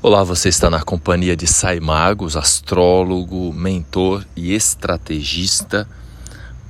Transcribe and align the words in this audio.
Olá, 0.00 0.22
você 0.22 0.48
está 0.48 0.70
na 0.70 0.80
companhia 0.80 1.36
de 1.36 1.44
Sai 1.44 1.80
Magos, 1.80 2.36
astrólogo, 2.36 3.52
mentor 3.52 4.24
e 4.36 4.54
estrategista, 4.54 5.88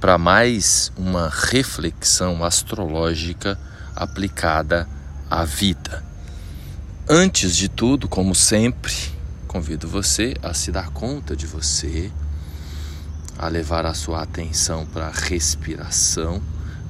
para 0.00 0.16
mais 0.16 0.90
uma 0.96 1.28
reflexão 1.28 2.42
astrológica 2.42 3.60
aplicada 3.94 4.88
à 5.28 5.44
vida. 5.44 6.02
Antes 7.06 7.54
de 7.54 7.68
tudo, 7.68 8.08
como 8.08 8.34
sempre, 8.34 8.94
convido 9.46 9.86
você 9.86 10.34
a 10.42 10.54
se 10.54 10.72
dar 10.72 10.88
conta 10.88 11.36
de 11.36 11.46
você, 11.46 12.10
a 13.38 13.46
levar 13.46 13.84
a 13.84 13.92
sua 13.92 14.22
atenção 14.22 14.86
para 14.86 15.08
a 15.08 15.12
respiração, 15.12 16.40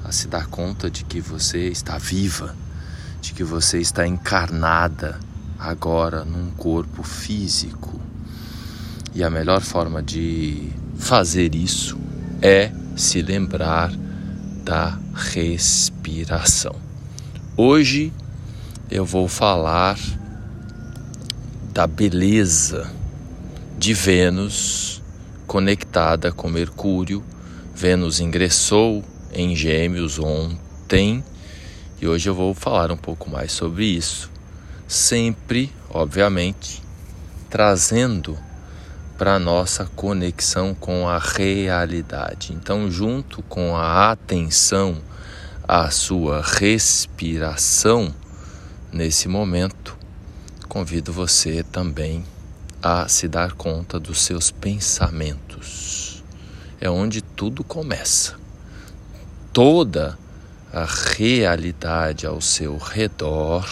a 0.05 0.11
se 0.13 0.29
dar 0.29 0.47
conta 0.47 0.89
de 0.89 1.03
que 1.03 1.19
você 1.19 1.67
está 1.67 1.97
viva, 1.97 2.55
de 3.19 3.33
que 3.33 3.43
você 3.43 3.79
está 3.79 4.07
encarnada 4.07 5.19
agora 5.59 6.23
num 6.23 6.51
corpo 6.51 7.03
físico. 7.03 7.99
E 9.13 9.23
a 9.23 9.29
melhor 9.29 9.61
forma 9.61 10.01
de 10.01 10.69
fazer 10.97 11.53
isso 11.53 11.99
é 12.41 12.71
se 12.95 13.21
lembrar 13.21 13.91
da 14.63 14.97
respiração. 15.13 16.75
Hoje 17.57 18.13
eu 18.89 19.03
vou 19.03 19.27
falar 19.27 19.99
da 21.73 21.85
beleza 21.85 22.89
de 23.77 23.93
Vênus 23.93 25.01
conectada 25.45 26.31
com 26.31 26.47
Mercúrio. 26.49 27.23
Vênus 27.75 28.19
ingressou 28.19 29.03
em 29.33 29.55
Gêmeos 29.55 30.19
ontem 30.19 31.23
e 32.01 32.07
hoje 32.07 32.29
eu 32.29 32.35
vou 32.35 32.53
falar 32.53 32.91
um 32.91 32.97
pouco 32.97 33.29
mais 33.29 33.51
sobre 33.51 33.85
isso 33.85 34.29
sempre, 34.89 35.71
obviamente, 35.91 36.81
trazendo 37.47 38.35
para 39.19 39.37
nossa 39.37 39.85
conexão 39.85 40.73
com 40.73 41.07
a 41.07 41.19
realidade. 41.19 42.53
Então, 42.53 42.89
junto 42.89 43.43
com 43.43 43.77
a 43.77 44.09
atenção 44.09 44.97
à 45.67 45.91
sua 45.91 46.41
respiração, 46.41 48.11
nesse 48.91 49.27
momento, 49.27 49.95
convido 50.67 51.13
você 51.13 51.61
também 51.61 52.25
a 52.81 53.07
se 53.07 53.27
dar 53.27 53.51
conta 53.51 53.99
dos 53.99 54.21
seus 54.21 54.49
pensamentos. 54.49 56.23
É 56.81 56.89
onde 56.89 57.21
tudo 57.21 57.63
começa. 57.63 58.39
Toda 59.53 60.17
a 60.73 60.87
realidade 61.15 62.25
ao 62.25 62.41
seu 62.41 62.75
redor 62.77 63.67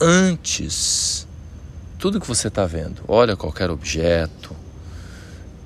antes. 0.00 1.26
Tudo 1.98 2.20
que 2.20 2.26
você 2.26 2.48
está 2.48 2.64
vendo, 2.64 3.02
olha 3.08 3.36
qualquer 3.36 3.70
objeto, 3.70 4.54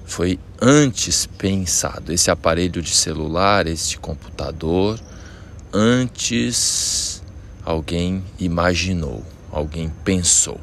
foi 0.04 0.38
antes 0.60 1.26
pensado. 1.26 2.12
Esse 2.12 2.30
aparelho 2.30 2.80
de 2.80 2.94
celular, 2.94 3.66
este 3.66 3.98
computador, 3.98 4.98
antes 5.72 7.22
alguém 7.64 8.24
imaginou, 8.38 9.24
alguém 9.50 9.90
pensou. 10.04 10.60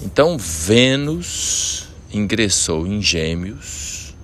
Então 0.00 0.36
Vênus 0.36 1.88
ingressou 2.12 2.86
em 2.86 3.00
Gêmeos 3.00 4.14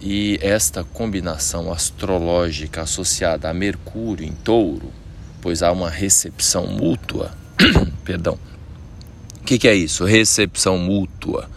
e 0.00 0.38
esta 0.42 0.82
combinação 0.82 1.72
astrológica 1.72 2.82
associada 2.82 3.48
a 3.48 3.54
Mercúrio 3.54 4.26
em 4.26 4.32
Touro 4.32 5.01
pois 5.42 5.62
há 5.62 5.70
uma 5.70 5.90
recepção 5.90 6.66
mútua. 6.66 7.32
Perdão. 8.04 8.38
O 9.40 9.44
que, 9.44 9.58
que 9.58 9.68
é 9.68 9.74
isso? 9.74 10.04
Recepção 10.04 10.78
mútua 10.78 11.50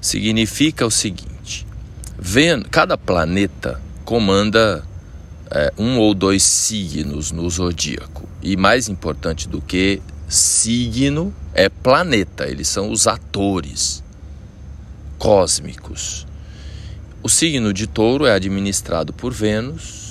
significa 0.00 0.84
o 0.84 0.90
seguinte: 0.90 1.66
vendo, 2.18 2.68
cada 2.68 2.98
planeta 2.98 3.80
comanda 4.04 4.84
é, 5.50 5.72
um 5.78 5.98
ou 5.98 6.12
dois 6.12 6.42
signos 6.42 7.30
no 7.30 7.48
zodíaco. 7.48 8.28
E 8.42 8.56
mais 8.56 8.88
importante 8.88 9.48
do 9.48 9.60
que 9.60 10.02
signo 10.28 11.32
é 11.54 11.68
planeta, 11.68 12.46
eles 12.46 12.68
são 12.68 12.90
os 12.90 13.06
atores 13.06 14.02
cósmicos. 15.18 16.26
O 17.22 17.28
signo 17.28 17.72
de 17.72 17.86
touro 17.86 18.26
é 18.26 18.32
administrado 18.32 19.12
por 19.12 19.32
Vênus, 19.32 20.07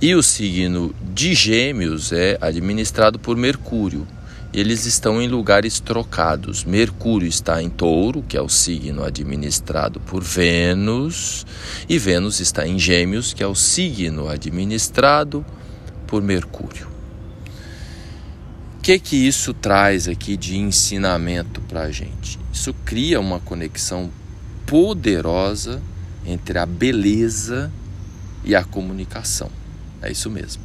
e 0.00 0.14
o 0.14 0.22
signo 0.22 0.94
de 1.12 1.34
Gêmeos 1.34 2.12
é 2.12 2.38
administrado 2.40 3.18
por 3.18 3.36
Mercúrio. 3.36 4.06
Eles 4.54 4.86
estão 4.86 5.20
em 5.20 5.26
lugares 5.26 5.80
trocados. 5.80 6.64
Mercúrio 6.64 7.28
está 7.28 7.60
em 7.60 7.68
Touro, 7.68 8.22
que 8.22 8.36
é 8.36 8.40
o 8.40 8.48
signo 8.48 9.02
administrado 9.02 9.98
por 10.00 10.22
Vênus, 10.22 11.44
e 11.88 11.98
Vênus 11.98 12.38
está 12.38 12.66
em 12.66 12.78
Gêmeos, 12.78 13.34
que 13.34 13.42
é 13.42 13.46
o 13.46 13.56
signo 13.56 14.28
administrado 14.28 15.44
por 16.06 16.22
Mercúrio. 16.22 16.86
O 18.78 18.80
que 18.80 18.98
que 19.00 19.16
isso 19.16 19.52
traz 19.52 20.06
aqui 20.06 20.36
de 20.36 20.56
ensinamento 20.56 21.60
para 21.62 21.82
a 21.82 21.90
gente? 21.90 22.38
Isso 22.52 22.72
cria 22.84 23.20
uma 23.20 23.40
conexão 23.40 24.10
poderosa 24.64 25.82
entre 26.24 26.58
a 26.58 26.64
beleza 26.64 27.70
e 28.44 28.54
a 28.54 28.62
comunicação. 28.64 29.57
É 30.02 30.10
isso 30.10 30.30
mesmo. 30.30 30.62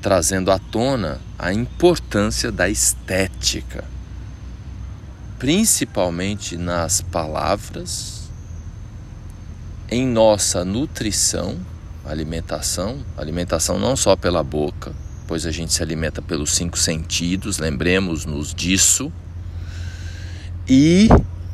Trazendo 0.00 0.50
à 0.50 0.58
tona 0.58 1.20
a 1.38 1.52
importância 1.52 2.52
da 2.52 2.68
estética, 2.68 3.84
principalmente 5.38 6.56
nas 6.56 7.00
palavras, 7.00 8.30
em 9.90 10.06
nossa 10.06 10.64
nutrição, 10.64 11.58
alimentação, 12.04 13.04
alimentação 13.16 13.78
não 13.78 13.96
só 13.96 14.16
pela 14.16 14.42
boca, 14.42 14.94
pois 15.26 15.46
a 15.46 15.50
gente 15.50 15.72
se 15.72 15.82
alimenta 15.82 16.20
pelos 16.20 16.54
cinco 16.54 16.78
sentidos, 16.78 17.58
lembremos-nos 17.58 18.54
disso, 18.54 19.12
e 20.68 21.08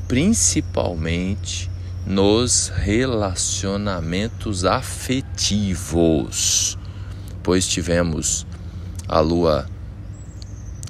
principalmente 0.06 1.70
nos 2.06 2.68
relacionamentos 2.68 4.64
afetivos, 4.64 5.98
pois 7.42 7.66
tivemos 7.66 8.46
a 9.08 9.20
lua 9.20 9.66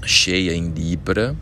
cheia 0.04 0.54
em 0.54 0.70
Libra, 0.70 1.36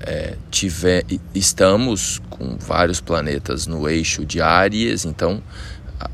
é, 0.00 0.36
tiver, 0.50 1.04
estamos 1.34 2.22
com 2.30 2.56
vários 2.56 3.00
planetas 3.00 3.66
no 3.66 3.88
eixo 3.88 4.24
de 4.24 4.40
Áries, 4.40 5.04
então 5.04 5.42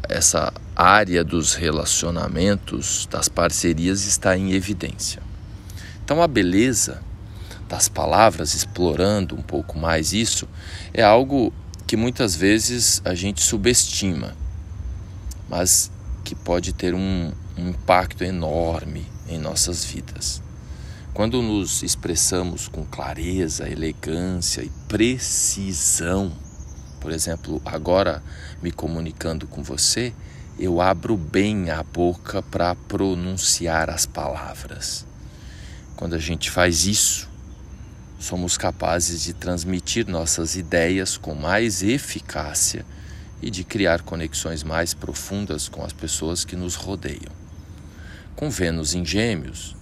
essa 0.08 0.52
área 0.74 1.22
dos 1.22 1.54
relacionamentos, 1.54 3.06
das 3.10 3.28
parcerias 3.28 4.04
está 4.04 4.36
em 4.36 4.52
evidência. 4.52 5.22
Então 6.04 6.22
a 6.22 6.26
beleza 6.26 7.00
das 7.68 7.88
palavras, 7.88 8.54
explorando 8.54 9.34
um 9.34 9.42
pouco 9.42 9.78
mais 9.78 10.12
isso, 10.12 10.48
é 10.92 11.02
algo 11.02 11.52
que 11.86 11.96
muitas 11.96 12.34
vezes 12.34 13.02
a 13.04 13.14
gente 13.14 13.42
subestima, 13.42 14.36
mas 15.48 15.90
que 16.24 16.34
pode 16.34 16.72
ter 16.72 16.94
um, 16.94 17.32
um 17.56 17.68
impacto 17.68 18.24
enorme 18.24 19.06
em 19.28 19.38
nossas 19.38 19.84
vidas. 19.84 20.42
Quando 21.12 21.40
nos 21.42 21.82
expressamos 21.82 22.66
com 22.66 22.84
clareza, 22.84 23.68
elegância 23.68 24.62
e 24.62 24.70
precisão, 24.88 26.32
por 27.00 27.12
exemplo, 27.12 27.60
agora 27.64 28.22
me 28.62 28.72
comunicando 28.72 29.46
com 29.46 29.62
você, 29.62 30.12
eu 30.58 30.80
abro 30.80 31.16
bem 31.16 31.70
a 31.70 31.82
boca 31.82 32.42
para 32.42 32.74
pronunciar 32.74 33.90
as 33.90 34.06
palavras. 34.06 35.06
Quando 35.94 36.14
a 36.14 36.18
gente 36.18 36.50
faz 36.50 36.86
isso, 36.86 37.28
somos 38.24 38.56
capazes 38.56 39.22
de 39.22 39.34
transmitir 39.34 40.08
nossas 40.08 40.56
ideias 40.56 41.18
com 41.18 41.34
mais 41.34 41.82
eficácia 41.82 42.84
e 43.42 43.50
de 43.50 43.62
criar 43.62 44.00
conexões 44.00 44.62
mais 44.62 44.94
profundas 44.94 45.68
com 45.68 45.84
as 45.84 45.92
pessoas 45.92 46.42
que 46.42 46.56
nos 46.56 46.74
rodeiam. 46.74 47.30
Com 48.34 48.48
Vênus 48.48 48.94
em 48.94 49.04
Gêmeos, 49.04 49.76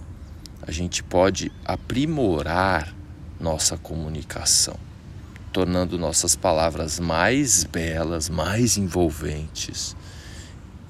a 0.61 0.71
gente 0.71 1.01
pode 1.01 1.53
aprimorar 1.63 2.93
nossa 3.39 3.77
comunicação, 3.77 4.75
tornando 5.53 5.97
nossas 5.97 6.35
palavras 6.35 6.99
mais 6.99 7.63
belas, 7.63 8.27
mais 8.27 8.77
envolventes. 8.77 9.95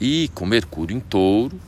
E 0.01 0.27
com 0.33 0.47
Mercúrio 0.47 0.97
em 0.97 0.99
Touro, 0.99 1.61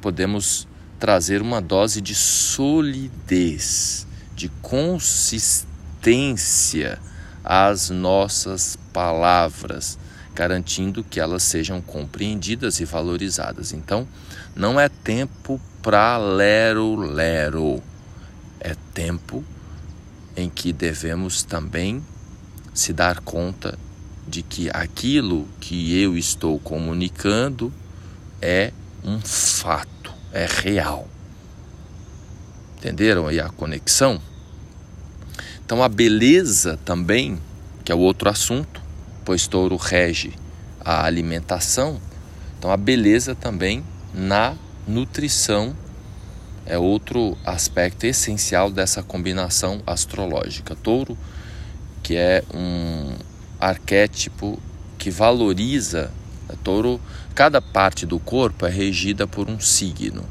podemos 0.00 0.66
trazer 0.98 1.42
uma 1.42 1.60
dose 1.60 2.00
de 2.00 2.14
solidez 2.14 4.06
de 4.34 4.48
consistência 4.60 6.98
às 7.44 7.90
nossas 7.90 8.78
palavras, 8.92 9.98
garantindo 10.34 11.04
que 11.04 11.20
elas 11.20 11.42
sejam 11.42 11.80
compreendidas 11.80 12.80
e 12.80 12.84
valorizadas. 12.84 13.72
Então, 13.72 14.08
não 14.54 14.80
é 14.80 14.88
tempo 14.88 15.60
para 15.82 16.16
lero-lero, 16.16 17.82
É 18.60 18.74
tempo 18.94 19.44
em 20.34 20.48
que 20.48 20.72
devemos 20.72 21.42
também 21.42 22.02
se 22.72 22.92
dar 22.92 23.20
conta 23.20 23.78
de 24.26 24.42
que 24.42 24.70
aquilo 24.72 25.46
que 25.60 26.00
eu 26.00 26.16
estou 26.16 26.58
comunicando 26.58 27.70
é 28.40 28.72
um 29.04 29.20
fato, 29.20 30.14
é 30.32 30.46
real. 30.48 31.06
Entenderam 32.84 33.26
aí 33.26 33.40
a 33.40 33.48
conexão? 33.48 34.20
Então 35.64 35.82
a 35.82 35.88
beleza 35.88 36.78
também, 36.84 37.40
que 37.82 37.90
é 37.90 37.94
o 37.94 37.98
outro 37.98 38.28
assunto, 38.28 38.82
pois 39.24 39.46
touro 39.46 39.76
rege 39.76 40.34
a 40.84 41.02
alimentação, 41.06 41.98
então 42.58 42.70
a 42.70 42.76
beleza 42.76 43.34
também 43.34 43.82
na 44.12 44.54
nutrição 44.86 45.74
é 46.66 46.76
outro 46.76 47.38
aspecto 47.42 48.04
essencial 48.04 48.70
dessa 48.70 49.02
combinação 49.02 49.82
astrológica. 49.86 50.76
Touro, 50.76 51.16
que 52.02 52.16
é 52.16 52.44
um 52.52 53.14
arquétipo 53.58 54.60
que 54.98 55.10
valoriza 55.10 56.12
né, 56.46 56.54
touro, 56.62 57.00
cada 57.34 57.62
parte 57.62 58.04
do 58.04 58.18
corpo 58.18 58.66
é 58.66 58.70
regida 58.70 59.26
por 59.26 59.48
um 59.48 59.58
signo. 59.58 60.22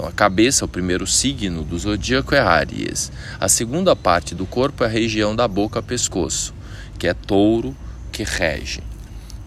Então 0.00 0.08
a 0.08 0.12
cabeça, 0.12 0.64
o 0.64 0.68
primeiro 0.68 1.06
signo 1.06 1.62
do 1.62 1.78
zodíaco 1.78 2.34
é 2.34 2.40
Áries. 2.40 3.12
A 3.38 3.50
segunda 3.50 3.94
parte 3.94 4.34
do 4.34 4.46
corpo 4.46 4.82
é 4.82 4.86
a 4.86 4.88
região 4.88 5.36
da 5.36 5.46
boca 5.46 5.82
pescoço, 5.82 6.54
que 6.98 7.06
é 7.06 7.12
touro 7.12 7.76
que 8.10 8.22
rege. 8.22 8.80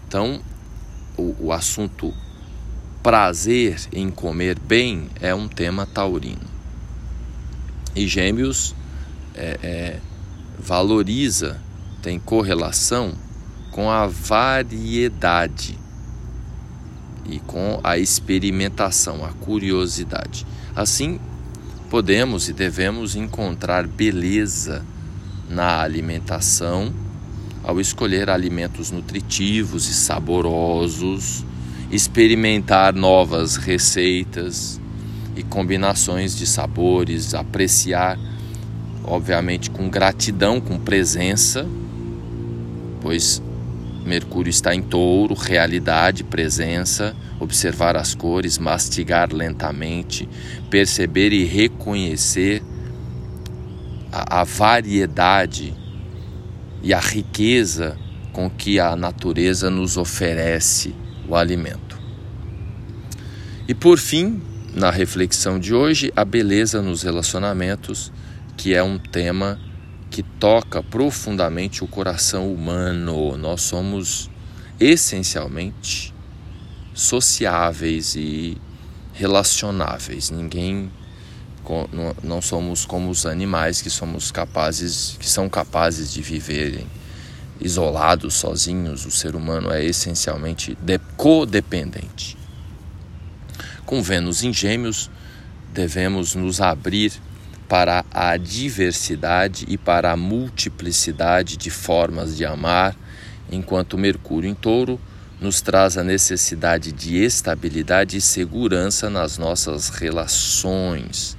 Então 0.06 0.40
o, 1.16 1.34
o 1.46 1.52
assunto 1.52 2.14
prazer 3.02 3.80
em 3.92 4.08
comer 4.10 4.56
bem 4.56 5.10
é 5.20 5.34
um 5.34 5.48
tema 5.48 5.86
taurino. 5.86 6.46
E 7.96 8.06
Gêmeos 8.06 8.76
é, 9.34 9.58
é, 9.60 10.00
valoriza, 10.56 11.60
tem 12.00 12.20
correlação 12.20 13.12
com 13.72 13.90
a 13.90 14.06
variedade 14.06 15.76
e 17.26 17.38
com 17.40 17.80
a 17.82 17.98
experimentação, 17.98 19.24
a 19.24 19.28
curiosidade. 19.28 20.46
Assim, 20.74 21.18
podemos 21.90 22.48
e 22.48 22.52
devemos 22.52 23.14
encontrar 23.16 23.86
beleza 23.86 24.84
na 25.48 25.80
alimentação 25.80 26.92
ao 27.62 27.80
escolher 27.80 28.28
alimentos 28.28 28.90
nutritivos 28.90 29.88
e 29.88 29.94
saborosos 29.94 31.44
experimentar 31.94 32.92
novas 32.92 33.56
receitas 33.56 34.80
e 35.36 35.42
combinações 35.42 36.36
de 36.36 36.46
sabores, 36.46 37.34
apreciar, 37.34 38.18
obviamente, 39.04 39.70
com 39.70 39.88
gratidão, 39.88 40.60
com 40.60 40.78
presença, 40.78 41.66
pois 43.00 43.42
Mercúrio 44.04 44.50
está 44.50 44.74
em 44.74 44.82
touro, 44.82 45.34
realidade, 45.34 46.22
presença, 46.22 47.16
observar 47.40 47.96
as 47.96 48.14
cores, 48.14 48.58
mastigar 48.58 49.32
lentamente, 49.32 50.28
perceber 50.68 51.32
e 51.32 51.44
reconhecer 51.44 52.62
a, 54.12 54.40
a 54.40 54.44
variedade 54.44 55.74
e 56.82 56.92
a 56.92 57.00
riqueza 57.00 57.96
com 58.32 58.50
que 58.50 58.78
a 58.78 58.94
natureza 58.94 59.70
nos 59.70 59.96
oferece 59.96 60.94
o 61.26 61.34
alimento. 61.34 61.98
E 63.66 63.74
por 63.74 63.98
fim, 63.98 64.42
na 64.74 64.90
reflexão 64.90 65.58
de 65.58 65.72
hoje, 65.72 66.12
a 66.14 66.24
beleza 66.24 66.82
nos 66.82 67.02
relacionamentos, 67.02 68.12
que 68.56 68.74
é 68.74 68.82
um 68.82 68.98
tema 68.98 69.58
que 70.14 70.22
toca 70.22 70.80
profundamente 70.80 71.82
o 71.82 71.88
coração 71.88 72.54
humano. 72.54 73.36
Nós 73.36 73.62
somos 73.62 74.30
essencialmente 74.78 76.14
sociáveis 76.94 78.14
e 78.14 78.56
relacionáveis. 79.12 80.30
Ninguém 80.30 80.88
não 82.22 82.40
somos 82.40 82.86
como 82.86 83.10
os 83.10 83.26
animais 83.26 83.82
que 83.82 83.90
somos 83.90 84.30
capazes, 84.30 85.16
que 85.18 85.28
são 85.28 85.48
capazes 85.48 86.12
de 86.12 86.22
viverem 86.22 86.86
isolados, 87.60 88.34
sozinhos, 88.34 89.04
o 89.04 89.10
ser 89.10 89.34
humano 89.34 89.68
é 89.72 89.84
essencialmente 89.84 90.78
codependente. 91.16 92.38
Com 93.84 94.00
Vênus 94.00 94.44
em 94.44 94.52
Gêmeos, 94.52 95.10
devemos 95.72 96.36
nos 96.36 96.60
abrir 96.60 97.12
para 97.74 98.04
a 98.12 98.36
diversidade 98.36 99.64
e 99.66 99.76
para 99.76 100.12
a 100.12 100.16
multiplicidade 100.16 101.56
de 101.56 101.70
formas 101.70 102.36
de 102.36 102.44
amar, 102.44 102.94
enquanto 103.50 103.98
Mercúrio 103.98 104.48
em 104.48 104.54
Touro 104.54 105.00
nos 105.40 105.60
traz 105.60 105.98
a 105.98 106.04
necessidade 106.04 106.92
de 106.92 107.16
estabilidade 107.16 108.16
e 108.16 108.20
segurança 108.20 109.10
nas 109.10 109.38
nossas 109.38 109.88
relações. 109.88 111.36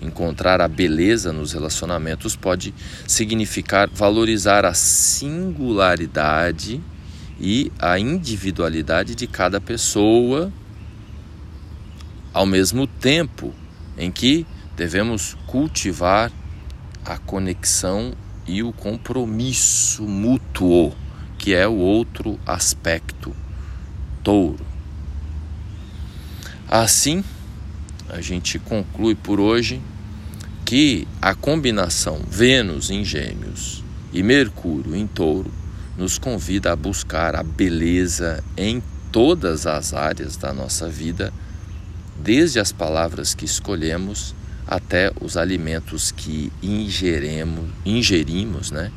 Encontrar 0.00 0.62
a 0.62 0.68
beleza 0.68 1.34
nos 1.34 1.52
relacionamentos 1.52 2.34
pode 2.34 2.72
significar 3.06 3.90
valorizar 3.90 4.64
a 4.64 4.72
singularidade 4.72 6.80
e 7.38 7.70
a 7.78 7.98
individualidade 7.98 9.14
de 9.14 9.26
cada 9.26 9.60
pessoa, 9.60 10.50
ao 12.32 12.46
mesmo 12.46 12.86
tempo 12.86 13.52
em 13.98 14.10
que 14.10 14.46
devemos 14.76 15.36
cultivar 15.46 16.30
a 17.04 17.18
conexão 17.18 18.14
e 18.46 18.62
o 18.62 18.72
compromisso 18.72 20.02
mútuo, 20.02 20.92
que 21.38 21.54
é 21.54 21.66
o 21.66 21.74
outro 21.74 22.38
aspecto 22.46 23.34
touro. 24.22 24.64
Assim, 26.68 27.22
a 28.08 28.20
gente 28.20 28.58
conclui 28.58 29.14
por 29.14 29.38
hoje 29.38 29.80
que 30.64 31.06
a 31.20 31.34
combinação 31.34 32.20
Vênus 32.28 32.90
em 32.90 33.04
Gêmeos 33.04 33.84
e 34.12 34.22
Mercúrio 34.22 34.96
em 34.96 35.06
Touro 35.06 35.52
nos 35.96 36.18
convida 36.18 36.72
a 36.72 36.76
buscar 36.76 37.36
a 37.36 37.42
beleza 37.42 38.42
em 38.56 38.82
todas 39.12 39.66
as 39.66 39.92
áreas 39.92 40.36
da 40.36 40.52
nossa 40.52 40.88
vida, 40.88 41.32
desde 42.20 42.58
as 42.58 42.72
palavras 42.72 43.34
que 43.34 43.44
escolhemos 43.44 44.34
até 44.66 45.12
os 45.20 45.36
alimentos 45.36 46.10
que 46.10 46.52
ingeremos, 46.62 47.70
ingerimos, 47.84 48.70
né? 48.70 48.90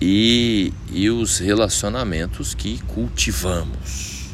E, 0.00 0.72
e 0.90 1.08
os 1.10 1.38
relacionamentos 1.38 2.54
que 2.54 2.80
cultivamos. 2.82 4.26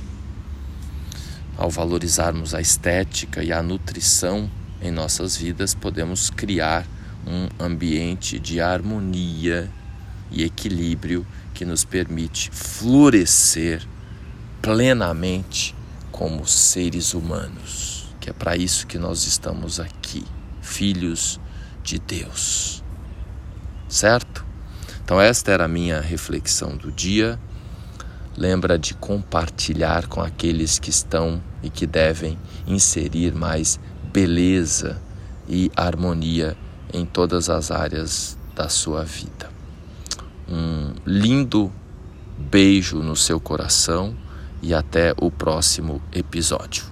Ao 1.57 1.71
valorizarmos 1.71 2.55
a 2.55 2.61
estética 2.61 3.45
e 3.45 3.53
a 3.53 3.63
nutrição 3.63 4.51
em 4.81 4.91
nossas 4.91 5.37
vidas, 5.37 5.75
podemos 5.75 6.31
criar 6.31 6.87
um 7.27 7.65
ambiente 7.65 8.39
de 8.39 8.61
harmonia 8.61 9.71
e 10.31 10.43
equilíbrio 10.43 11.27
que 11.55 11.65
nos 11.65 11.85
permite 11.85 12.51
florescer 12.51 13.87
plenamente 14.61 15.75
como 16.11 16.47
seres 16.47 17.15
humanos, 17.15 18.09
que 18.21 18.31
é 18.31 18.33
para 18.33 18.57
isso 18.57 18.87
que 18.87 18.99
nós 18.99 19.27
estamos 19.27 19.79
aqui, 19.79 20.25
filhos 20.63 21.39
de 21.83 21.99
Deus. 21.99 22.83
Certo? 23.89 24.47
Então, 25.05 25.21
esta 25.21 25.51
era 25.51 25.67
a 25.67 25.69
minha 25.69 26.01
reflexão 26.01 26.77
do 26.77 26.91
dia. 26.91 27.39
Lembra 28.35 28.79
de 28.79 28.95
compartilhar 28.95 30.07
com 30.07 30.23
aqueles 30.23 30.79
que 30.79 30.89
estão 30.89 31.43
e 31.63 31.69
que 31.69 31.87
devem 31.87 32.39
inserir 32.67 33.35
mais 33.35 33.79
beleza 34.11 34.99
e 35.47 35.71
harmonia 35.77 36.57
em 36.93 37.05
todas 37.05 37.51
as 37.51 37.71
áreas 37.71 38.39
da 38.55 38.69
sua 38.69 39.05
vida. 39.05 39.51
Um 40.49 40.95
lindo 41.05 41.71
beijo 42.39 43.03
no 43.03 43.17
seu 43.17 43.39
coração 43.41 44.17
e 44.63 44.73
até 44.73 45.15
o 45.21 45.31
próximo 45.31 46.01
episódio. 46.13 46.92